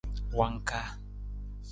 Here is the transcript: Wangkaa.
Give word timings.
Wangkaa. 0.37 0.87